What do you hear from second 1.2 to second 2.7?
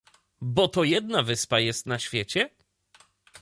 wyspa jest na świecie?"